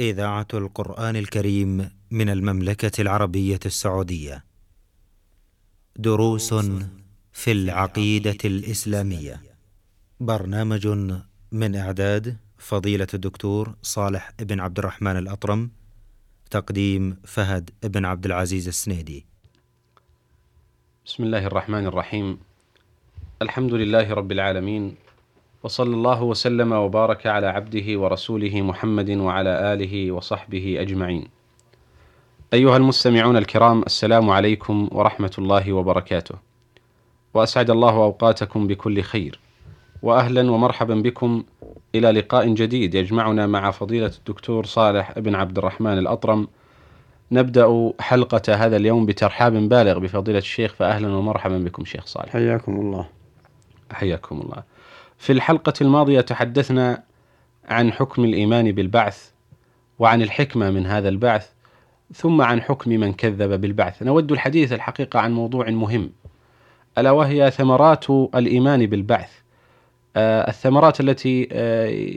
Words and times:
إذاعة 0.00 0.46
القرآن 0.54 1.16
الكريم 1.16 1.90
من 2.10 2.28
المملكة 2.28 3.00
العربية 3.00 3.60
السعودية. 3.66 4.44
دروس 5.96 6.54
في 7.32 7.52
العقيدة 7.52 8.38
الإسلامية. 8.44 9.42
برنامج 10.20 10.86
من 11.52 11.76
إعداد 11.76 12.36
فضيلة 12.58 13.06
الدكتور 13.14 13.74
صالح 13.82 14.32
بن 14.38 14.60
عبد 14.60 14.78
الرحمن 14.78 15.16
الأطرم. 15.16 15.70
تقديم 16.50 17.16
فهد 17.24 17.70
بن 17.82 18.04
عبد 18.04 18.26
العزيز 18.26 18.68
السنيدي. 18.68 19.26
بسم 21.06 21.22
الله 21.24 21.46
الرحمن 21.46 21.86
الرحيم. 21.86 22.38
الحمد 23.42 23.74
لله 23.74 24.14
رب 24.14 24.32
العالمين 24.32 24.96
وصلى 25.64 25.94
الله 25.94 26.22
وسلم 26.22 26.72
وبارك 26.72 27.26
على 27.26 27.46
عبده 27.46 28.00
ورسوله 28.00 28.62
محمد 28.62 29.10
وعلى 29.10 29.72
آله 29.72 30.12
وصحبه 30.12 30.76
أجمعين. 30.80 31.28
أيها 32.52 32.76
المستمعون 32.76 33.36
الكرام 33.36 33.82
السلام 33.82 34.30
عليكم 34.30 34.88
ورحمة 34.92 35.30
الله 35.38 35.72
وبركاته. 35.72 36.34
وأسعد 37.34 37.70
الله 37.70 37.90
أوقاتكم 37.90 38.66
بكل 38.66 39.02
خير. 39.02 39.40
واهلا 40.02 40.50
ومرحبا 40.50 40.94
بكم 40.94 41.44
إلى 41.94 42.10
لقاء 42.10 42.48
جديد 42.48 42.94
يجمعنا 42.94 43.46
مع 43.46 43.70
فضيلة 43.70 44.12
الدكتور 44.18 44.66
صالح 44.66 45.18
بن 45.18 45.34
عبد 45.34 45.58
الرحمن 45.58 45.98
الأطرم. 45.98 46.48
نبدأ 47.32 47.92
حلقة 48.00 48.54
هذا 48.54 48.76
اليوم 48.76 49.06
بترحاب 49.06 49.52
بالغ 49.52 49.98
بفضيلة 49.98 50.38
الشيخ 50.38 50.74
فاهلا 50.74 51.16
ومرحبا 51.16 51.58
بكم 51.58 51.84
شيخ 51.84 52.06
صالح. 52.06 52.32
حياكم 52.32 52.80
الله. 52.80 53.06
حياكم 53.92 54.40
الله. 54.40 54.73
في 55.18 55.32
الحلقة 55.32 55.72
الماضية 55.80 56.20
تحدثنا 56.20 57.02
عن 57.68 57.92
حكم 57.92 58.24
الإيمان 58.24 58.72
بالبعث 58.72 59.30
وعن 59.98 60.22
الحكمة 60.22 60.70
من 60.70 60.86
هذا 60.86 61.08
البعث 61.08 61.50
ثم 62.14 62.42
عن 62.42 62.62
حكم 62.62 62.90
من 62.90 63.12
كذب 63.12 63.60
بالبعث. 63.60 64.02
نود 64.02 64.32
الحديث 64.32 64.72
الحقيقة 64.72 65.20
عن 65.20 65.32
موضوع 65.32 65.70
مهم 65.70 66.10
ألا 66.98 67.10
وهي 67.10 67.50
ثمرات 67.50 68.10
الإيمان 68.10 68.86
بالبعث. 68.86 69.30
آه 70.16 70.48
الثمرات 70.48 71.00
التي 71.00 71.48
آه 71.52 72.16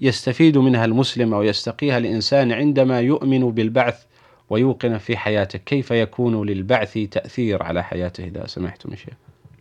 يستفيد 0.00 0.58
منها 0.58 0.84
المسلم 0.84 1.34
أو 1.34 1.42
يستقيها 1.42 1.98
الإنسان 1.98 2.52
عندما 2.52 3.00
يؤمن 3.00 3.50
بالبعث 3.50 4.04
ويوقن 4.50 4.98
في 4.98 5.16
حياته، 5.16 5.58
كيف 5.58 5.90
يكون 5.90 6.46
للبعث 6.46 6.98
تأثير 7.10 7.62
على 7.62 7.84
حياته 7.84 8.24
إذا 8.24 8.46
سمحتم 8.46 8.94
شيخ. 8.94 9.14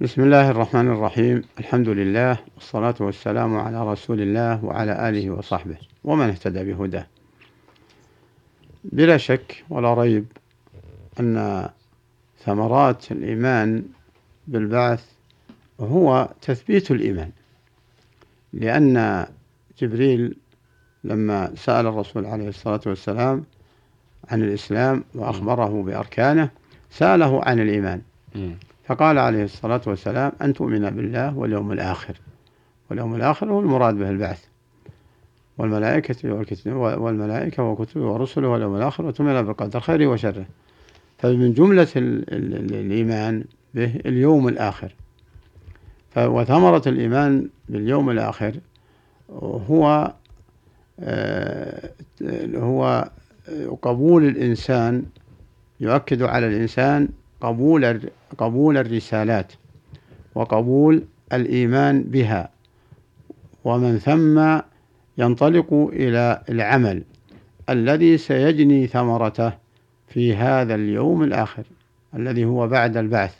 بسم 0.03 0.21
الله 0.21 0.49
الرحمن 0.49 0.87
الرحيم. 0.87 1.43
الحمد 1.59 1.89
لله 1.89 2.37
والصلاة 2.55 2.95
والسلام 2.99 3.57
على 3.57 3.91
رسول 3.91 4.21
الله 4.21 4.65
وعلى 4.65 5.09
آله 5.09 5.29
وصحبه 5.29 5.77
ومن 6.03 6.29
اهتدى 6.29 6.73
بهداه. 6.73 7.07
بلا 8.83 9.17
شك 9.17 9.63
ولا 9.69 9.93
ريب 9.93 10.25
أن 11.19 11.69
ثمرات 12.39 13.11
الإيمان 13.11 13.83
بالبعث 14.47 15.05
هو 15.79 16.29
تثبيت 16.41 16.91
الإيمان 16.91 17.31
لأن 18.53 19.25
جبريل 19.79 20.35
لما 21.03 21.55
سأل 21.55 21.87
الرسول 21.87 22.25
عليه 22.25 22.49
الصلاة 22.49 22.81
والسلام 22.85 23.43
عن 24.29 24.43
الإسلام 24.43 25.03
وأخبره 25.15 25.83
بأركانه 25.83 26.49
سأله 26.91 27.43
عن 27.43 27.59
الإيمان. 27.59 28.01
فقال 28.83 29.17
عليه 29.19 29.43
الصلاة 29.43 29.81
والسلام 29.87 30.31
أن 30.41 30.53
تؤمن 30.53 30.89
بالله 30.89 31.37
واليوم 31.37 31.71
الآخر. 31.71 32.21
واليوم 32.89 33.15
الآخر 33.15 33.51
هو 33.51 33.59
المراد 33.59 33.95
به 33.95 34.09
البعث. 34.09 34.45
والملائكة 35.57 36.33
والملائكة 36.77 37.63
وكتبه 37.63 38.05
ورسله 38.05 38.47
واليوم 38.47 38.75
الآخر 38.75 39.05
وتؤمن 39.05 39.41
بالقدر 39.41 39.79
خيره 39.79 40.07
وشره. 40.07 40.45
فمن 41.17 41.53
جملة 41.53 41.87
الإيمان 41.95 43.43
به 43.73 43.95
اليوم 44.05 44.47
الآخر. 44.47 44.95
وثمرة 46.17 46.81
الإيمان 46.87 47.49
باليوم 47.69 48.09
الآخر 48.09 48.55
هو 49.69 50.13
هو 52.55 53.09
قبول 53.81 54.27
الإنسان 54.27 55.03
يؤكد 55.79 56.21
على 56.21 56.47
الإنسان 56.47 57.09
قبول 57.43 58.01
قبول 58.37 58.77
الرسالات 58.77 59.53
وقبول 60.35 61.03
الإيمان 61.33 62.03
بها. 62.03 62.49
ومن 63.63 63.97
ثم 63.99 64.59
ينطلق 65.17 65.73
إلى 65.93 66.41
العمل 66.49 67.03
الذي 67.69 68.17
سيجني 68.17 68.87
ثمرته 68.87 69.53
في 70.07 70.35
هذا 70.35 70.75
اليوم 70.75 71.23
الآخر 71.23 71.63
الذي 72.15 72.45
هو 72.45 72.67
بعد 72.67 72.97
البعث 72.97 73.35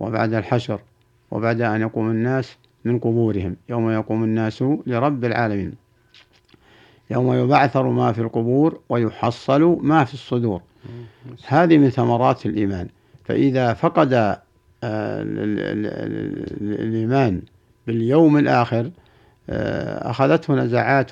وبعد 0.00 0.34
الحشر 0.34 0.80
وبعد 1.30 1.60
أن 1.60 1.80
يقوم 1.80 2.10
الناس 2.10 2.56
من 2.84 2.98
قبورهم. 2.98 3.56
يوم 3.68 3.90
يقوم 3.90 4.24
الناس 4.24 4.64
لرب 4.86 5.24
العالمين. 5.24 5.72
يوم 7.10 7.34
يبعثر 7.34 7.88
ما 7.88 8.12
في 8.12 8.20
القبور 8.20 8.80
ويحصل 8.88 9.78
ما 9.82 10.04
في 10.04 10.14
الصدور. 10.14 10.62
هذه 11.46 11.78
من 11.78 11.90
ثمرات 11.90 12.46
الإيمان. 12.46 12.88
فإذا 13.30 13.72
فقد 13.72 14.12
آه، 14.14 14.38
الإيمان 16.60 17.42
باليوم 17.86 18.38
الآخر 18.38 18.90
آه، 19.50 20.10
أخذته 20.10 20.54
نزعات 20.54 21.10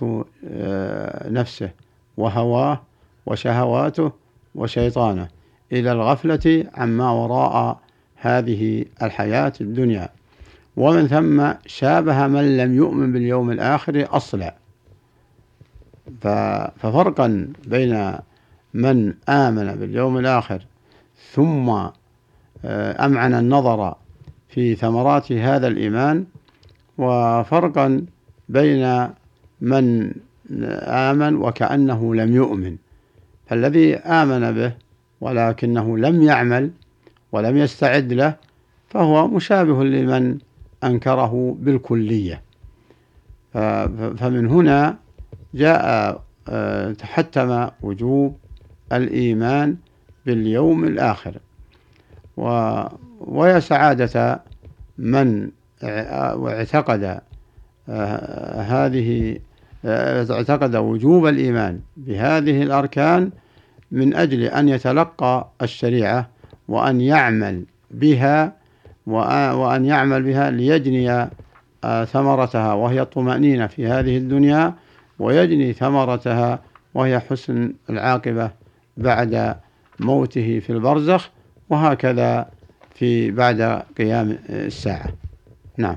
آه، 0.51 1.31
نفسه 1.31 1.71
وهواه 2.17 2.83
وشهواته 3.27 4.13
وشيطانه 4.55 5.29
إلى 5.73 5.93
الغفلة 5.93 6.65
عما 6.75 7.11
وراء 7.11 7.81
هذه 8.17 8.85
الحياة 9.03 9.53
الدنيا. 9.61 10.09
ومن 10.77 11.09
ثم 11.09 11.53
شابه 11.67 12.27
من 12.27 12.57
لم 12.57 12.77
يؤمن 12.77 13.13
باليوم 13.13 13.51
الآخر 13.51 14.09
أصلا. 14.11 14.55
ففرقا 16.21 17.49
بين 17.67 18.13
من 18.75 19.15
آمن 19.29 19.75
باليوم 19.75 20.19
الآخر 20.19 20.67
ثم 21.33 21.89
أمعن 22.65 23.35
النظر 23.35 23.95
في 24.49 24.75
ثمرات 24.75 25.33
هذا 25.33 25.67
الإيمان 25.67 26.25
وفرقا 26.99 28.07
بين 28.49 29.09
من 29.61 30.13
آمن 30.83 31.37
وكأنه 31.37 32.15
لم 32.15 32.35
يؤمن. 32.35 32.77
فالذي 33.47 33.97
آمن 33.97 34.53
به 34.53 34.73
ولكنه 35.21 35.99
لم 35.99 36.23
يعمل 36.23 36.71
ولم 37.33 37.57
يستعد 37.57 38.13
له 38.13 38.35
فهو 38.89 39.29
مشابه 39.29 39.85
لمن 39.85 40.39
أنكره 40.85 41.57
بالكلية. 41.61 42.43
فمن 44.19 44.47
هنا 44.47 44.97
جاء 45.55 46.21
آه، 46.49 46.93
تحتم 46.93 47.69
وجوب 47.83 48.37
الإيمان 48.93 49.77
باليوم 50.27 50.85
الآخر. 50.85 51.39
و 52.39 52.83
ويا 53.21 53.61
سعادة 53.61 54.41
من 54.99 55.51
اعتقد 55.83 57.21
آه، 57.89 58.61
هذه 58.61 59.39
آه، 59.85 60.27
اعتقد 60.31 60.77
وجوب 60.77 61.27
الإيمان 61.27 61.81
بهذه 61.97 62.63
الأركان 62.63 63.31
من 63.91 64.15
أجل 64.15 64.43
أن 64.43 64.69
يتلقى 64.69 65.49
الشريعة 65.63 66.29
وأن 66.69 67.01
يعمل 67.01 67.65
بها 67.91 68.53
وأن 69.07 69.85
يعمل 69.85 70.23
بها 70.23 70.51
ليجني 70.51 71.29
آه، 71.85 72.05
ثمرتها 72.05 72.73
وهي 72.73 73.01
الطمأنينة 73.01 73.67
في 73.67 73.87
هذه 73.87 74.17
الدنيا 74.17 74.75
ويجني 75.19 75.73
ثمرتها 75.73 76.63
وهي 76.95 77.21
حسن 77.21 77.73
العاقبة 77.91 78.51
بعد 78.97 79.57
موته 80.01 80.61
في 80.61 80.71
البرزخ. 80.71 81.31
وهكذا 81.71 82.49
في 82.95 83.31
بعد 83.31 83.83
قيام 83.99 84.39
الساعة. 84.51 85.13
نعم. 85.77 85.97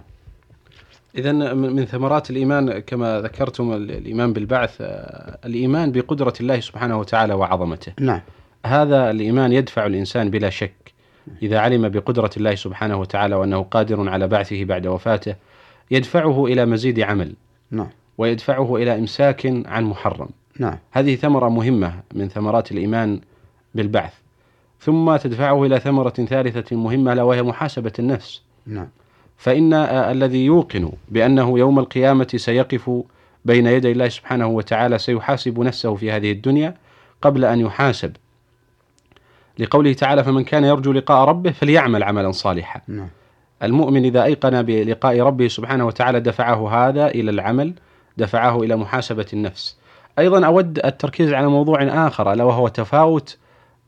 إذا 1.17 1.31
من 1.53 1.85
ثمرات 1.85 2.29
الإيمان 2.29 2.79
كما 2.79 3.21
ذكرتم 3.21 3.73
الإيمان 3.73 4.33
بالبعث 4.33 4.77
آه، 4.81 5.37
الإيمان 5.45 5.91
بقدرة 5.91 6.33
الله 6.41 6.59
سبحانه 6.59 6.99
وتعالى 6.99 7.33
وعظمته. 7.33 7.93
نعم. 7.99 8.21
هذا 8.65 9.11
الإيمان 9.11 9.53
يدفع 9.53 9.85
الإنسان 9.85 10.29
بلا 10.29 10.49
شك. 10.49 10.93
إذا 11.43 11.59
علم 11.59 11.89
بقدرة 11.89 12.29
الله 12.37 12.55
سبحانه 12.55 12.99
وتعالى 12.99 13.35
وأنه 13.35 13.61
قادر 13.63 14.09
على 14.09 14.27
بعثه 14.27 14.63
بعد 14.63 14.87
وفاته 14.87 15.35
يدفعه 15.91 16.45
إلى 16.45 16.65
مزيد 16.65 16.99
عمل. 16.99 17.33
نعم. 17.71 17.89
ويدفعه 18.17 18.75
إلى 18.75 18.99
إمساك 18.99 19.45
عن 19.65 19.83
محرم. 19.83 20.29
نعم. 20.59 20.77
هذه 20.91 21.15
ثمرة 21.15 21.49
مهمة 21.49 21.93
من 22.13 22.29
ثمرات 22.29 22.71
الإيمان 22.71 23.19
بالبعث. 23.75 24.13
ثم 24.81 25.15
تدفعه 25.15 25.65
إلى 25.65 25.79
ثمرة 25.79 26.09
ثالثة 26.09 26.75
مهمة 26.75 27.13
ألا 27.13 27.23
وهي 27.23 27.43
محاسبة 27.43 27.91
النفس. 27.99 28.41
نعم. 28.65 28.87
فإن 29.37 29.73
الذي 29.73 30.45
يوقن 30.45 30.91
بأنه 31.09 31.59
يوم 31.59 31.79
القيامة 31.79 32.27
سيقف 32.35 32.91
بين 33.45 33.67
يدي 33.67 33.91
الله 33.91 34.09
سبحانه 34.09 34.47
وتعالى 34.47 34.97
سيحاسب 34.97 35.59
نفسه 35.59 35.95
في 35.95 36.11
هذه 36.11 36.31
الدنيا 36.31 36.75
قبل 37.21 37.45
أن 37.45 37.59
يحاسب. 37.59 38.11
لقوله 39.59 39.93
تعالى 39.93 40.23
فمن 40.23 40.43
كان 40.43 40.63
يرجو 40.63 40.91
لقاء 40.91 41.27
ربه 41.27 41.51
فليعمل 41.51 42.03
عملا 42.03 42.31
صالحا. 42.31 42.81
نعم. 42.87 43.07
المؤمن 43.63 44.05
إذا 44.05 44.23
أيقن 44.23 44.61
بلقاء 44.61 45.19
ربه 45.19 45.47
سبحانه 45.47 45.85
وتعالى 45.85 46.19
دفعه 46.19 46.69
هذا 46.69 47.07
إلى 47.07 47.31
العمل 47.31 47.73
دفعه 48.17 48.63
إلى 48.63 48.75
محاسبة 48.75 49.25
النفس. 49.33 49.77
أيضا 50.19 50.45
أود 50.45 50.79
التركيز 50.85 51.33
على 51.33 51.47
موضوع 51.47 52.07
آخر 52.07 52.33
ألا 52.33 52.43
وهو 52.43 52.67
تفاوت 52.67 53.37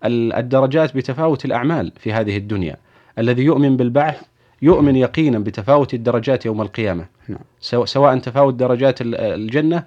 الدرجات 0.05 0.97
بتفاوت 0.97 1.45
الأعمال 1.45 1.91
في 1.99 2.13
هذه 2.13 2.37
الدنيا 2.37 2.77
الذي 3.19 3.43
يؤمن 3.43 3.77
بالبعث 3.77 4.21
يؤمن 4.61 4.95
يقينا 4.95 5.39
بتفاوت 5.39 5.93
الدرجات 5.93 6.45
يوم 6.45 6.61
القيامة 6.61 7.05
نعم. 7.27 7.39
سواء 7.85 8.17
تفاوت 8.17 8.53
درجات 8.53 8.97
الجنة 9.01 9.83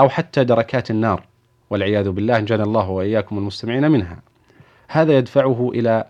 أو 0.00 0.08
حتى 0.08 0.44
دركات 0.44 0.90
النار 0.90 1.22
والعياذ 1.70 2.10
بالله 2.10 2.40
جنى 2.40 2.62
الله 2.62 2.88
وإياكم 2.88 3.38
المستمعين 3.38 3.90
منها 3.90 4.18
هذا 4.88 5.18
يدفعه 5.18 5.70
إلى 5.74 6.04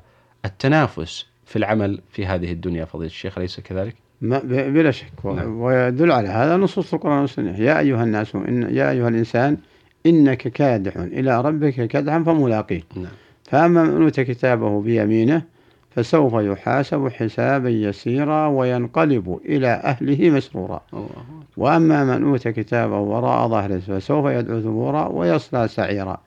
التنافس 0.45 1.27
في 1.47 1.57
العمل 1.57 2.01
في 2.11 2.27
هذه 2.27 2.53
الدنيا 2.53 2.85
فضيلة 2.85 3.07
الشيخ 3.07 3.39
أليس 3.39 3.61
كذلك؟ 3.61 3.95
ما 4.21 4.39
بلا 4.45 4.91
شك 4.91 5.13
نعم. 5.25 5.61
ويدل 5.61 6.13
على 6.13 6.29
هذا 6.29 6.57
نصوص 6.57 6.95
القرآن 6.95 7.21
والسنة 7.21 7.61
يا 7.61 7.79
أيها 7.79 8.05
الناس 8.05 8.35
إن 8.35 8.77
يا 8.77 8.91
أيها 8.91 9.09
الإنسان 9.09 9.57
إنك 10.07 10.49
كادح 10.49 10.97
إلى 10.97 11.41
ربك 11.41 11.75
كدحا 11.89 12.23
فملاقيه 12.23 12.83
نعم. 12.97 13.13
فأما 13.51 13.85
من 13.85 14.03
أوتي 14.03 14.25
كتابه 14.25 14.83
بيمينه 14.83 15.43
فسوف 15.91 16.35
يحاسب 16.35 17.09
حسابا 17.09 17.71
يسيرا 17.71 18.47
وينقلب 18.47 19.41
إلى 19.45 19.69
أهله 19.69 20.31
مسرورا. 20.31 20.81
وأما 21.57 22.05
من 22.05 22.25
أوتي 22.25 22.53
كتابه 22.53 22.99
وراء 22.99 23.49
ظهره 23.49 23.79
فسوف 23.79 24.27
يدعو 24.27 24.61
ثبورا 24.61 25.07
ويصلى 25.09 25.69
سعيرا. 25.69 26.21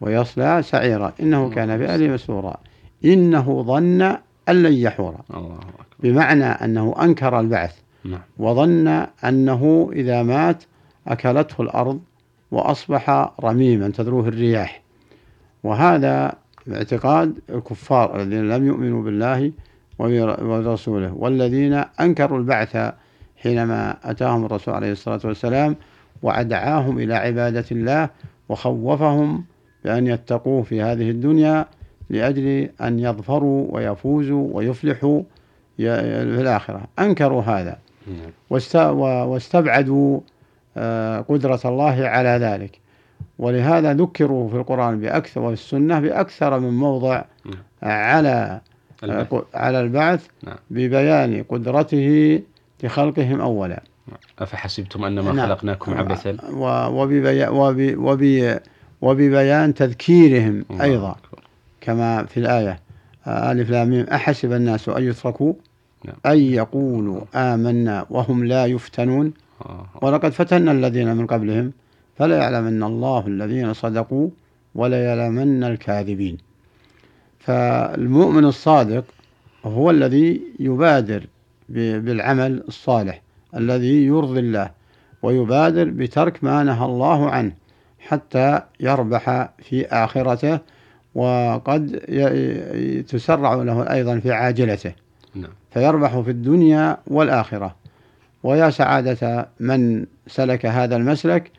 ويصلى 0.00 0.62
سعيرا. 0.62 1.12
إنه 1.20 1.50
كان 1.50 1.78
بأهله 1.78 2.08
مسرورا. 2.08 2.56
إنه 3.04 3.62
ظن 3.62 4.02
أن 4.48 4.62
لن 4.62 4.72
يحورا 4.72 5.18
بمعنى 6.00 6.44
أنه 6.44 6.94
أنكر 7.02 7.40
البعث. 7.40 7.74
نعم. 8.04 8.20
وظن 8.38 8.88
أنه 9.24 9.90
إذا 9.92 10.22
مات 10.22 10.64
أكلته 11.08 11.62
الأرض 11.62 12.00
وأصبح 12.50 13.32
رميما 13.40 13.88
تذروه 13.88 14.28
الرياح. 14.28 14.82
وهذا 15.64 16.32
باعتقاد 16.66 17.38
الكفار 17.50 18.22
الذين 18.22 18.48
لم 18.48 18.66
يؤمنوا 18.66 19.02
بالله 19.02 19.52
ورسوله 19.98 21.14
والذين 21.14 21.84
أنكروا 22.00 22.38
البعث 22.38 22.92
حينما 23.36 23.96
أتاهم 24.04 24.44
الرسول 24.44 24.74
عليه 24.74 24.92
الصلاة 24.92 25.20
والسلام 25.24 25.76
ودعاهم 26.22 26.98
إلى 26.98 27.14
عبادة 27.14 27.64
الله 27.72 28.08
وخوفهم 28.48 29.44
بأن 29.84 30.06
يتقوه 30.06 30.62
في 30.62 30.82
هذه 30.82 31.10
الدنيا 31.10 31.66
لأجل 32.10 32.68
أن 32.80 32.98
يظفروا 32.98 33.66
ويفوزوا 33.70 34.48
ويفلحوا 34.52 35.22
في 35.76 36.40
الآخرة. 36.40 36.80
أنكروا 36.98 37.42
هذا. 37.42 37.78
نعم. 38.06 38.30
واستبعدوا 39.30 40.20
آه، 40.76 41.20
قدرة 41.20 41.60
الله 41.64 42.06
على 42.08 42.28
ذلك. 42.28 42.78
ولهذا 43.38 43.94
ذكروا 43.94 44.48
في 44.48 44.56
القرآن 44.56 45.00
بأكثر 45.00 45.40
وفي 45.40 45.52
السنة 45.52 46.00
بأكثر 46.00 46.60
من 46.60 46.70
موضع 46.70 47.24
نعم. 47.44 47.54
على 47.82 48.60
البعث. 49.02 49.44
على 49.54 49.80
البعث 49.80 50.26
نعم. 50.42 50.56
ببيان 50.70 51.42
قدرته 51.42 52.40
لخلقهم 52.82 53.40
أولا 53.40 53.82
أفحسبتم 54.38 55.04
أنما 55.04 55.32
نعم. 55.32 55.46
خلقناكم 55.46 55.94
عبثا 55.94 56.36
وببيان, 56.88 58.60
وببيان 59.02 59.74
تذكيرهم 59.74 60.64
أيضا 60.80 61.16
كما 61.80 62.24
في 62.24 62.40
الآية 62.40 62.80
ألف 63.26 63.70
لام 63.70 64.00
أحسب 64.00 64.52
الناس 64.52 64.88
أن 64.88 65.02
يتركوا 65.02 65.52
نعم. 66.04 66.16
أن 66.26 66.38
يقولوا 66.38 67.20
آمنا 67.34 68.06
وهم 68.10 68.44
لا 68.44 68.66
يفتنون 68.66 69.32
آه. 69.62 69.86
ولقد 70.02 70.32
فتنا 70.32 70.72
الذين 70.72 71.16
من 71.16 71.26
قبلهم 71.26 71.72
فلا 72.18 72.36
يعلمن 72.36 72.82
الله 72.82 73.26
الذين 73.26 73.72
صدقوا 73.72 74.28
ولا 74.74 75.04
يعلمن 75.04 75.64
الكاذبين. 75.64 76.38
فالمؤمن 77.38 78.44
الصادق 78.44 79.04
هو 79.64 79.90
الذي 79.90 80.42
يبادر 80.60 81.26
بالعمل 81.68 82.64
الصالح 82.68 83.22
الذي 83.56 84.06
يرضي 84.06 84.40
الله 84.40 84.70
ويبادر 85.22 85.90
بترك 85.90 86.44
ما 86.44 86.64
نهى 86.64 86.84
الله 86.84 87.30
عنه 87.30 87.52
حتى 87.98 88.60
يربح 88.80 89.48
في 89.58 89.86
آخرته 89.86 90.58
وقد 91.14 91.96
تسرع 93.08 93.54
له 93.54 93.92
أيضا 93.92 94.18
في 94.18 94.32
عاجلته. 94.32 94.92
نعم. 95.34 95.50
فيربح 95.70 96.20
في 96.20 96.30
الدنيا 96.30 96.96
والآخرة. 97.06 97.76
ويا 98.42 98.70
سعادة 98.70 99.48
من 99.60 100.06
سلك 100.26 100.66
هذا 100.66 100.96
المسلك 100.96 101.50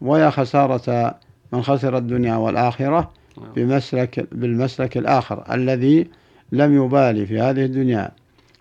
ويا 0.00 0.30
خسارة 0.30 1.14
من 1.52 1.62
خسر 1.62 1.96
الدنيا 1.96 2.36
والآخرة 2.36 3.10
نعم. 3.38 3.52
بمسلك 3.56 4.28
بالمسلك 4.32 4.96
الآخر 4.96 5.54
الذي 5.54 6.08
لم 6.52 6.84
يبالي 6.84 7.26
في 7.26 7.40
هذه 7.40 7.64
الدنيا 7.64 8.10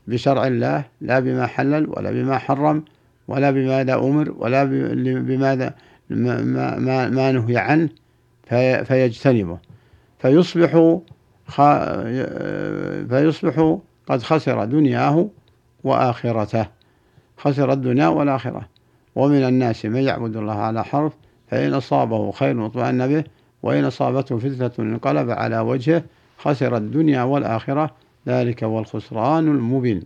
بشرع 0.07 0.47
الله 0.47 0.83
لا 1.01 1.19
بما 1.19 1.47
حلل 1.47 1.89
ولا 1.89 2.11
بما 2.11 2.37
حرم 2.37 2.83
ولا 3.27 3.51
بماذا 3.51 3.95
أمر 3.95 4.33
ولا 4.37 4.63
بماذا 5.03 5.73
ما, 6.09 6.41
ما, 6.77 7.09
ما 7.09 7.31
نهي 7.31 7.57
عنه 7.57 7.89
في 8.43 8.85
فيجتنبه. 8.85 9.57
فيصبح 10.19 10.99
فيصبح 13.09 13.77
قد 14.07 14.23
خسر 14.23 14.65
دنياه 14.65 15.29
وآخرته. 15.83 16.65
خسر 17.37 17.73
الدنيا 17.73 18.07
والآخرة. 18.07 18.67
ومن 19.15 19.43
الناس 19.43 19.85
من 19.85 20.01
يعبد 20.01 20.35
الله 20.35 20.53
على 20.53 20.83
حرف 20.83 21.13
فإن 21.56 21.74
أصابه 21.74 22.31
خير 22.31 22.66
اطمأن 22.66 23.07
به 23.07 23.24
وإن 23.63 23.86
أصابته 23.86 24.38
فتنة 24.38 24.72
انقلب 24.80 25.30
على 25.30 25.60
وجهه 25.60 26.04
خسر 26.38 26.78
الدنيا 26.78 27.24
والآخرة 27.24 27.92
ذلك 28.28 28.63
هو 28.63 28.80
الخسران 28.80 29.48
المبين. 29.48 30.04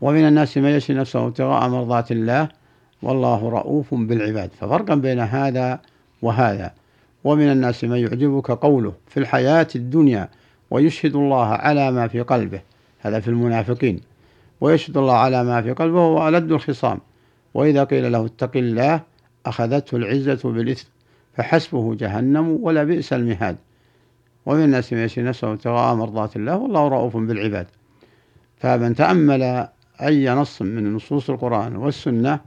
ومن 0.00 0.28
الناس 0.28 0.58
من 0.58 0.70
يشري 0.70 0.96
نفسه 0.96 1.26
ابتغاء 1.26 1.68
مرضات 1.68 2.12
الله 2.12 2.48
والله 3.02 3.48
رؤوف 3.48 3.94
بالعباد. 3.94 4.50
ففرقا 4.60 4.94
بين 4.94 5.20
هذا 5.20 5.80
وهذا. 6.22 6.72
ومن 7.24 7.52
الناس 7.52 7.84
من 7.84 7.96
يعجبك 7.96 8.50
قوله 8.50 8.92
في 9.08 9.20
الحياة 9.20 9.68
الدنيا 9.76 10.28
ويشهد 10.70 11.16
الله 11.16 11.46
على 11.46 11.90
ما 11.90 12.08
في 12.08 12.20
قلبه. 12.20 12.60
هذا 13.00 13.20
في 13.20 13.28
المنافقين. 13.28 14.00
ويشهد 14.60 14.96
الله 14.96 15.14
على 15.14 15.44
ما 15.44 15.62
في 15.62 15.72
قلبه 15.72 16.06
وهو 16.06 16.28
ألد 16.28 16.52
الخصام. 16.52 17.00
وإذا 17.54 17.84
قيل 17.84 18.12
له 18.12 18.26
اتق 18.26 18.56
الله 18.56 19.11
أخذته 19.46 19.96
العزة 19.96 20.52
بالإثم 20.52 20.88
فحسبه 21.34 21.94
جهنم 21.94 22.58
ولا 22.62 22.84
بئس 22.84 23.12
المهاد. 23.12 23.56
ومن 24.46 24.64
الناس 24.64 24.92
من 24.92 24.98
يشري 24.98 25.24
نفسه 25.24 25.52
ابتغاء 25.52 25.94
مرضات 25.94 26.36
الله 26.36 26.56
والله 26.56 26.88
رؤوف 26.88 27.16
بالعباد. 27.16 27.66
فمن 28.58 28.94
تأمل 28.94 29.68
أي 30.02 30.30
نص 30.30 30.62
من 30.62 30.94
نصوص 30.94 31.30
القرآن 31.30 31.76
والسنة 31.76 32.40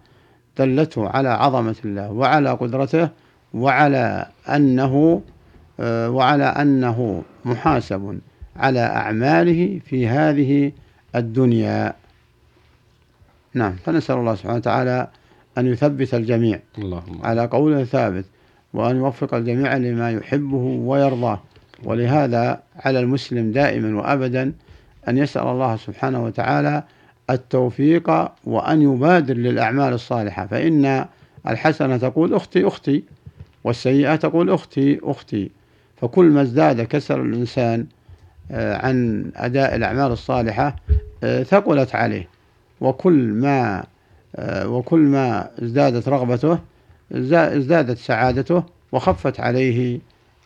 دلته 0.57 1.09
على 1.09 1.29
عظمة 1.29 1.75
الله 1.85 2.11
وعلى 2.11 2.51
قدرته 2.51 3.09
وعلى 3.53 4.27
أنه 4.49 5.21
وعلى 5.79 6.43
أنه 6.43 7.23
محاسب 7.45 8.19
على 8.55 8.79
أعماله 8.79 9.79
في 9.85 10.07
هذه 10.07 10.71
الدنيا. 11.15 11.93
نعم 13.53 13.75
فنسأل 13.75 14.15
الله 14.15 14.35
سبحانه 14.35 14.55
وتعالى 14.55 15.07
أن 15.57 15.67
يثبت 15.67 16.13
الجميع. 16.13 16.59
اللهم. 16.77 17.19
على 17.23 17.45
قوله 17.45 17.83
ثابت 17.83 18.25
وأن 18.73 18.95
يوفق 18.97 19.33
الجميع 19.33 19.77
لما 19.77 20.11
يحبه 20.11 20.57
ويرضاه. 20.57 21.41
ولهذا 21.83 22.61
على 22.79 22.99
المسلم 22.99 23.51
دائما 23.51 23.97
وأبدا 23.97 24.53
أن 25.07 25.17
يسأل 25.17 25.47
الله 25.47 25.75
سبحانه 25.75 26.23
وتعالى 26.23 26.83
التوفيق 27.29 28.09
وأن 28.43 28.81
يبادر 28.81 29.33
للأعمال 29.33 29.93
الصالحة. 29.93 30.45
فإن 30.47 31.05
الحسنة 31.47 31.97
تقول 31.97 32.33
أختي 32.33 32.67
أختي. 32.67 33.03
والسيئة 33.63 34.15
تقول 34.15 34.49
أختي 34.49 34.99
أختي. 35.03 35.51
فكل 35.97 36.25
ما 36.25 36.41
ازداد 36.41 36.81
كسر 36.81 37.21
الإنسان 37.21 37.85
آه، 38.51 38.85
عن 38.85 39.25
أداء 39.35 39.75
الأعمال 39.75 40.11
الصالحة 40.11 40.75
آه، 41.23 41.43
ثقلت 41.43 41.95
عليه. 41.95 42.27
وكل 42.81 43.13
ما 43.33 43.83
وكل 44.41 44.99
ما 44.99 45.49
ازدادت 45.63 46.09
رغبته 46.09 46.59
ازدادت 47.11 47.97
سعادته 47.97 48.63
وخفت 48.91 49.39
عليه 49.39 49.99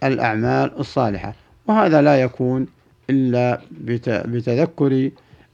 الأعمال 0.03 0.79
الصالحة. 0.79 1.33
وهذا 1.67 2.01
لا 2.01 2.21
يكون 2.21 2.67
إلا 3.09 3.61
بتذكر 4.25 5.11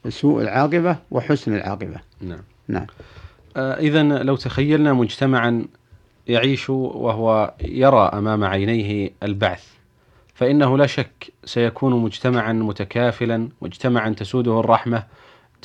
سوء 0.10 0.42
العاقبة 0.42 0.98
وحسن 1.12 1.56
العاقبة. 1.56 2.00
نعم. 2.22 2.42
نعم. 2.68 2.88
إذا 3.58 4.04
لو 4.04 4.36
تخيلنا 4.36 4.94
مجتمعا 4.94 5.66
يعيش 6.28 6.70
وهو 6.70 7.54
يرى 7.62 8.10
أمام 8.14 8.44
عينيه 8.44 9.10
البعث 9.24 9.64
فإنه 10.34 10.78
لا 10.78 10.86
شك 10.86 11.34
سيكون 11.46 12.04
مجتمعا 12.04 12.54
متكافلا 12.54 13.50
مجتمعا 13.62 14.10
تسوده 14.10 14.60
الرحمة 14.60 15.04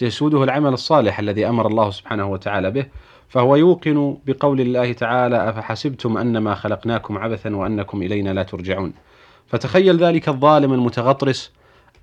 تسوده 0.00 0.44
العمل 0.44 0.72
الصالح 0.72 1.18
الذي 1.18 1.48
أمر 1.48 1.66
الله 1.66 1.90
سبحانه 1.90 2.26
وتعالى 2.26 2.70
به 2.70 2.86
فهو 3.28 3.56
يوقن 3.56 4.16
بقول 4.26 4.60
الله 4.60 4.92
تعالى 4.92 5.48
أفحسبتم 5.48 6.16
أنما 6.16 6.54
خلقناكم 6.54 7.18
عبثا 7.18 7.56
وأنكم 7.56 8.02
إلينا 8.02 8.30
لا 8.30 8.42
ترجعون. 8.42 8.92
فتخيل 9.46 10.04
ذلك 10.04 10.28
الظالم 10.28 10.72
المتغطرس 10.72 11.52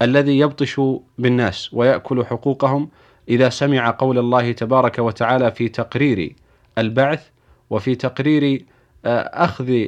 الذي 0.02 0.40
يبطش 0.40 0.82
بالناس 1.18 1.74
ويأكل 1.74 2.26
حقوقهم 2.26 2.90
إذا 3.30 3.50
سمع 3.50 3.92
قول 3.92 4.18
الله 4.18 4.52
تبارك 4.52 5.00
وتعالى 5.00 5.52
في 5.52 5.70
تقرير 5.70 6.36
البعث 6.78 7.28
وفي 7.70 7.96
تقرير 7.96 8.66
آه، 9.06 9.20
أخذ 9.20 9.86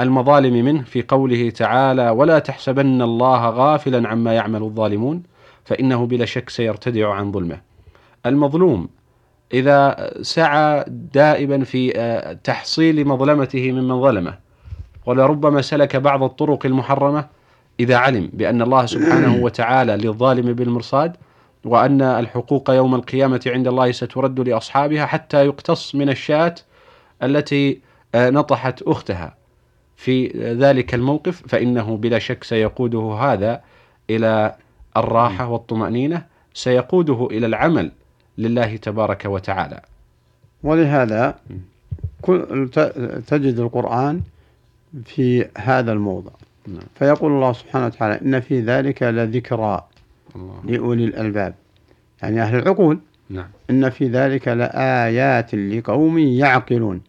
المظالم 0.00 0.64
منه 0.64 0.82
في 0.82 1.02
قوله 1.02 1.50
تعالى 1.50 2.10
ولا 2.10 2.38
تحسبن 2.38 3.02
الله 3.02 3.50
غافلا 3.50 4.08
عما 4.08 4.34
يعمل 4.34 4.62
الظالمون 4.62 5.22
فإنه 5.66 6.06
بلا 6.06 6.24
شك 6.24 6.50
سيرتدع 6.50 7.14
عن 7.14 7.32
ظلمه. 7.32 7.60
المظلوم 8.26 8.88
إذا 9.54 10.10
سعى 10.22 10.84
دائما 10.88 11.64
في 11.64 11.92
آه، 11.96 12.32
تحصيل 12.32 13.08
مظلمته 13.08 13.72
ممن 13.72 14.02
ظلمه 14.02 14.38
ولربما 15.06 15.62
سلك 15.62 15.96
بعض 15.96 16.22
الطرق 16.22 16.66
المحرمة 16.66 17.26
إذا 17.80 17.96
علم 17.96 18.30
بأن 18.32 18.62
الله 18.62 18.86
سبحانه 18.86 19.36
وتعالى 19.44 19.96
للظالم 19.96 20.52
بالمرصاد 20.52 21.16
وأن 21.64 22.02
الحقوق 22.02 22.70
يوم 22.70 22.94
القيامة 22.94 23.40
عند 23.46 23.68
الله 23.68 23.92
سترد 23.92 24.40
لأصحابها 24.48 25.06
حتى 25.06 25.46
يقتص 25.46 25.94
من 25.94 26.08
الشاة 26.08 26.54
التي 27.22 27.80
آه، 28.14 28.30
نطحت 28.30 28.82
أختها. 28.82 29.36
في 29.96 30.26
ذلك 30.60 30.94
الموقف 30.94 31.42
فإنه 31.48 31.96
بلا 31.96 32.18
شك 32.18 32.44
سيقوده 32.44 33.12
هذا 33.20 33.62
إلى 34.10 34.56
الراحة 34.96 35.48
والطمأنينة 35.48 36.24
سيقوده 36.54 37.28
إلى 37.30 37.46
العمل 37.46 37.92
لله 38.38 38.76
تبارك 38.76 39.24
وتعالى. 39.24 39.80
ولهذا 40.62 41.38
تجد 43.26 43.58
القرآن 43.58 44.20
في 45.04 45.46
هذا 45.58 45.92
الموضع. 45.92 46.30
نعم. 46.68 46.82
فيقول 46.94 47.32
الله 47.32 47.52
سبحانه 47.52 47.86
وتعالى 47.86 48.20
إن 48.22 48.40
في 48.40 48.60
ذلك 48.60 49.02
لذكرى 49.02 49.84
لأولي 50.64 51.04
الألباب. 51.04 51.54
يعني 52.22 52.42
أهل 52.42 52.58
العقول 52.58 52.98
نعم. 53.30 53.48
إن 53.70 53.90
في 53.90 54.08
ذلك 54.08 54.48
لآيات 54.48 55.54
لقوم 55.54 56.18
يعقلون. 56.18 57.00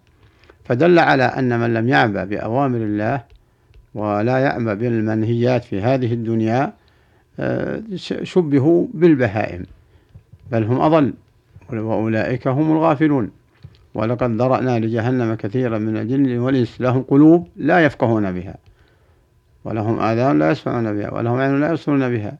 فدل 0.65 0.99
على 0.99 1.23
أن 1.23 1.59
من 1.59 1.73
لم 1.73 1.89
يعبأ 1.89 2.23
بأوامر 2.23 2.77
الله 2.77 3.23
ولا 3.95 4.37
يعبأ 4.37 4.73
بالمنهيات 4.73 5.63
في 5.63 5.81
هذه 5.81 6.13
الدنيا 6.13 6.73
شبهوا 8.23 8.87
بالبهائم 8.93 9.65
بل 10.51 10.63
هم 10.63 10.81
أضل 10.81 11.13
وأولئك 11.73 12.47
هم 12.47 12.71
الغافلون. 12.71 13.31
ولقد 13.93 14.41
ذرأنا 14.41 14.79
لجهنم 14.79 15.33
كثيرا 15.33 15.77
من 15.77 15.97
الجن 15.97 16.37
والإنس 16.37 16.81
لهم 16.81 17.01
قلوب 17.01 17.47
لا 17.55 17.85
يفقهون 17.85 18.31
بها 18.31 18.55
ولهم 19.65 19.99
آذان 19.99 20.39
لا 20.39 20.51
يسمعون 20.51 20.93
بها 20.93 21.13
ولهم 21.13 21.39
عين 21.39 21.61
لا 21.61 21.69
يبصرون 21.69 22.09
بها. 22.09 22.37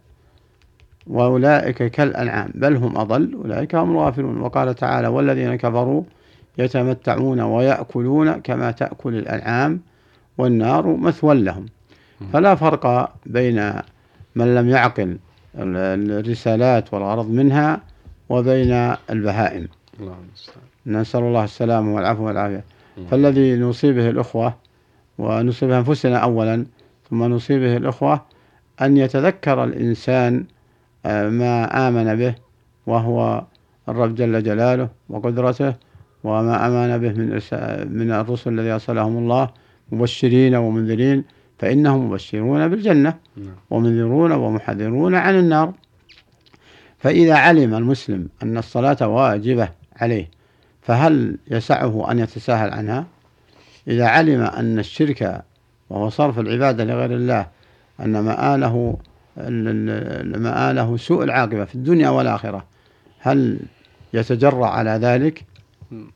وأولئك 1.08 1.84
كالأنعام 1.84 2.52
بل 2.56 2.76
هم 2.76 2.98
أضل 2.98 3.34
أولئك 3.34 3.76
هم 3.76 3.92
الغافلون. 3.92 4.42
وقال 4.42 4.76
تعالى 4.76 5.08
والذين 5.08 5.56
كفروا 5.56 6.04
يتمتعون 6.58 7.40
ويأكلون 7.40 8.32
كما 8.34 8.72
تأكل 8.72 9.16
الأنعام 9.16 9.80
والنار 10.38 10.96
مثوى 10.96 11.36
لهم. 11.36 11.66
فلا 12.34 12.56
فرق 12.56 13.14
بين 13.26 13.74
من 14.38 14.48
لم 14.56 14.70
يعقل 14.70 15.10
الرسالات 15.56 16.86
والغرض 16.94 17.30
منها 17.40 17.82
وبين 18.30 18.72
البهائم. 19.10 19.66
نسأل 20.88 21.24
الله 21.30 21.44
السلامة 21.44 21.96
والعفو 21.96 22.24
والعافية. 22.28 22.64
فالذي 23.12 23.56
نصيب 23.60 23.96
به 23.96 24.10
الأخوة 24.10 24.54
ونصيب 25.18 25.72
أنفسنا 25.72 26.18
أولا 26.18 26.66
ثم 27.10 27.24
نصيب 27.24 27.60
به 27.62 27.78
الأخوة 27.78 28.16
أن 28.82 28.98
يتذكر 28.98 29.64
الإنسان 29.64 30.46
آه، 31.06 31.30
ما 31.30 31.88
آمن 31.88 32.16
به 32.16 32.36
وهو 32.88 33.44
الرب 33.90 34.16
جل 34.16 34.44
جلاله 34.44 34.90
وقدرته 35.10 35.74
وما 36.24 36.68
أمان 36.68 36.92
به 36.98 37.14
من 37.14 37.30
من 38.00 38.12
الرسل 38.12 38.54
الذي 38.54 38.72
أرسلهم 38.72 39.18
الله 39.18 39.50
مبشرين 39.92 40.56
ومنذرين 40.56 41.24
فإنهم 41.60 42.08
مبشرون 42.10 42.68
بالجنة 42.68 43.14
نعم. 43.38 43.56
ومنذرون 43.70 44.32
ومحذرون 44.32 45.16
عن 45.16 45.40
النار. 45.40 45.74
فإذا 47.00 47.36
علم 47.36 47.76
المسلم 47.76 48.30
أن 48.44 48.58
الصلاة 48.58 49.08
واجبة 49.08 49.70
عليه 49.96 50.30
فهل 50.82 51.38
يسعه 51.48 52.12
أن 52.12 52.20
يتساهل 52.20 52.70
عنها؟ 52.70 53.06
إذا 53.88 54.08
علم 54.08 54.42
أن 54.42 54.80
الشرك 54.80 55.44
وهو 55.90 56.10
صرف 56.10 56.40
العبادة 56.40 56.84
لغير 56.84 57.12
الله 57.12 57.48
أن 58.00 58.20
مآله 58.20 58.98
مآله 60.38 60.98
سوء 60.98 61.24
العاقبة 61.24 61.66
في 61.66 61.76
الدنيا 61.76 62.10
والآخرة 62.10 62.66
هل 63.20 63.60
يتجرع 64.14 64.70
على 64.70 64.92
ذلك؟ 64.92 65.46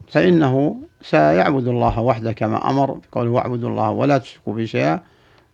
فإنه 0.08 0.82
سيعبد 1.02 1.68
الله 1.68 2.00
وحده 2.00 2.32
كما 2.32 2.70
أمر 2.70 2.92
بقوله 2.92 3.32
واعبدوا 3.32 3.70
الله 3.70 3.90
ولا 3.90 4.18
تشركوا 4.18 4.54
به 4.54 4.66
شيئا. 4.66 5.04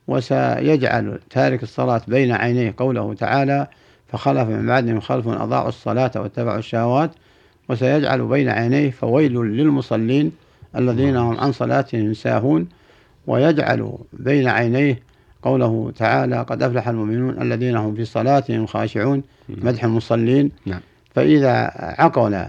وسيجعل 0.08 1.20
تارك 1.30 1.64
الصلاة 1.64 2.02
بين 2.08 2.32
عينيه 2.32 2.74
قوله 2.78 3.14
تعالى 3.14 3.68
فخلف 4.08 4.50
من 4.50 4.66
بعدهم 4.68 5.00
خلف 5.00 5.28
أضاعوا 5.28 5.70
الصلاة 5.70 6.12
واتبعوا 6.16 6.58
الشهوات 6.58 7.12
وسيجعل 7.70 8.28
بين 8.28 8.50
عينيه 8.50 8.92
فويل 8.92 9.34
للمصلين 9.34 10.32
الذين 10.76 11.18
هم 11.18 11.38
عن 11.40 11.52
صلاتهم 11.52 12.14
ساهون 12.14 12.68
ويجعل 13.28 13.98
بين 14.14 14.48
عينيه 14.48 15.00
قوله 15.42 15.92
تعالى 15.96 16.42
قد 16.42 16.64
أفلح 16.64 16.88
المؤمنون 16.88 17.42
الذين 17.42 17.76
هم 17.76 17.96
في 17.96 18.06
صلاتهم 18.06 18.66
خاشعون 18.66 19.24
مدح 19.50 19.84
المصلين 19.84 20.52
نعم. 20.66 20.80
فإذا 21.16 21.72
عقل 21.76 22.46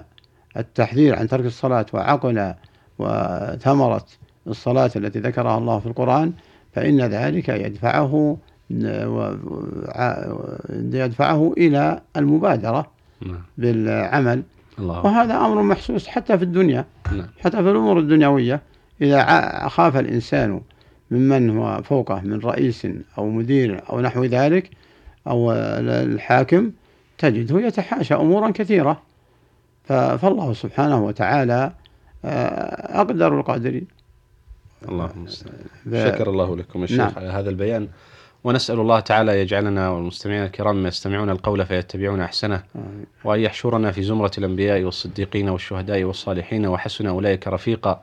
التحذير 0.56 1.16
عن 1.16 1.28
ترك 1.28 1.46
الصلاة 1.46 1.86
وعقل 1.92 2.54
وثمرة 2.98 4.06
الصلاة 4.46 4.90
التي 4.96 5.18
ذكرها 5.18 5.58
الله 5.58 5.78
في 5.78 5.86
القرآن 5.86 6.32
فإن 6.72 7.00
ذلك 7.00 7.48
يدفعه 7.48 8.38
يدفعه 10.70 11.52
إلى 11.56 12.00
المبادرة 12.16 12.90
نعم. 13.26 13.42
بالعمل 13.58 14.42
الله. 14.78 15.06
وهذا 15.06 15.36
أمر 15.36 15.62
محسوس 15.62 16.06
حتى 16.06 16.38
في 16.38 16.44
الدنيا 16.44 16.84
نعم. 17.12 17.26
حتى 17.40 17.56
في 17.56 17.70
الأمور 17.70 17.98
الدنيوية 17.98 18.60
إذا 19.02 19.68
خاف 19.68 19.96
الإنسان 19.96 20.60
ممن 21.10 21.50
هو 21.50 21.82
فوقه 21.82 22.20
من 22.20 22.38
رئيس 22.38 22.88
أو 23.18 23.30
مدير 23.30 23.82
أو 23.90 24.00
نحو 24.00 24.24
ذلك 24.24 24.70
أو 25.26 25.52
الحاكم 25.52 26.70
تجده 27.18 27.60
يتحاشى 27.60 28.14
أمورا 28.14 28.50
كثيرة 28.50 29.02
فالله 29.88 30.52
سبحانه 30.52 31.04
وتعالى 31.04 31.72
آه، 32.24 33.00
أقدر 33.00 33.38
القادرين 33.38 33.86
الله 34.88 35.10
شكر 35.92 36.30
الله 36.30 36.56
لكم 36.56 36.82
الشيخ 36.82 36.98
نعم. 36.98 37.12
على 37.16 37.26
هذا 37.26 37.50
البيان. 37.50 37.88
ونسأل 38.44 38.80
الله 38.80 39.00
تعالى 39.00 39.40
يجعلنا 39.40 39.90
والمستمعين 39.90 40.42
الكرام 40.42 40.86
يستمعون 40.86 41.30
القول 41.30 41.66
فيتبعون 41.66 42.20
أحسنه 42.20 42.62
وأن 43.24 43.40
يحشرنا 43.40 43.92
في 43.92 44.02
زمرة 44.02 44.30
الأنبياء 44.38 44.82
والصديقين 44.82 45.48
والشهداء 45.48 46.04
والصالحين 46.04 46.66
وحسن 46.66 47.06
أولئك 47.06 47.48
رفيقا. 47.48 48.02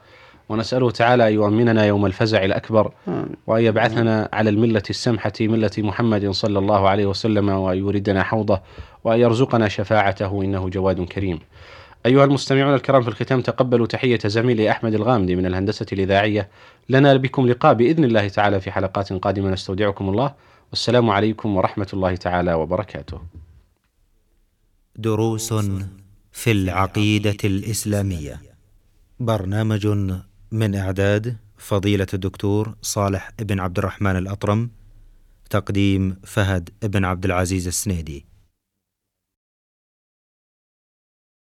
ونسأله 0.50 0.92
تعالى 0.92 1.28
أن 1.28 1.34
يؤمننا 1.34 1.86
يوم 1.86 2.06
الفزع 2.06 2.44
الأكبر 2.46 2.92
وأن 3.48 3.64
يبعثنا 3.64 4.30
على 4.34 4.50
الملة 4.50 4.84
السمحة 4.90 5.34
ملة 5.42 5.72
محمد 5.78 6.30
صلى 6.30 6.60
الله 6.60 6.90
عليه 6.90 7.06
وسلم 7.06 7.50
وأن 7.50 7.78
يوردنا 7.78 8.24
حوضه 8.24 8.62
وأن 9.04 9.20
يرزقنا 9.20 9.68
شفاعته 9.68 10.42
إنه 10.44 10.70
جواد 10.70 11.02
كريم. 11.02 11.40
أيها 12.06 12.26
المستمعون 12.26 12.74
الكرام 12.74 13.02
في 13.02 13.08
الختام 13.08 13.42
تقبلوا 13.42 13.88
تحية 13.88 14.20
زميلي 14.26 14.72
أحمد 14.72 14.94
الغامدي 14.94 15.36
من 15.36 15.46
الهندسة 15.46 15.86
الإذاعية. 15.94 16.50
لنا 16.90 17.16
بكم 17.16 17.48
لقاء 17.48 17.74
بإذن 17.74 18.04
الله 18.04 18.28
تعالى 18.28 18.62
في 18.62 18.72
حلقات 18.72 19.14
قادمة. 19.14 19.50
نستودعكم 19.50 20.10
الله. 20.10 20.34
والسلام 20.70 21.10
عليكم 21.10 21.56
ورحمة 21.56 21.88
الله 21.94 22.16
تعالى 22.16 22.54
وبركاته. 22.54 23.22
دروس 24.96 25.54
في 26.32 26.52
العقيدة 26.52 27.38
الإسلامية. 27.44 28.42
برنامج 29.20 29.88
من 30.52 30.76
إعداد 30.76 31.38
فضيلة 31.58 32.08
الدكتور 32.14 32.76
صالح 32.82 33.32
بن 33.40 33.60
عبد 33.60 33.78
الرحمن 33.78 34.16
الأطرم 34.16 34.70
تقديم 35.50 36.18
فهد 36.24 36.70
بن 36.84 37.06
عبد 37.06 37.26
العزيز 37.26 37.68
السنيدي. 37.68 38.26